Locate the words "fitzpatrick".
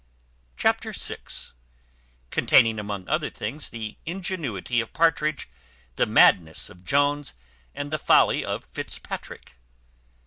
8.71-9.51